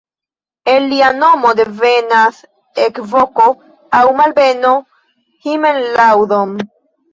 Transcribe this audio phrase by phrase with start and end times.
[0.71, 2.39] El lia nomo devenas
[2.87, 3.51] ekvoko
[4.01, 4.75] aŭ malbeno
[5.47, 6.61] "himmellaudon!